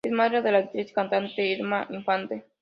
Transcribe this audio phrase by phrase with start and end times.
[0.03, 2.43] Es madre de la actriz y cantante Irma Infante.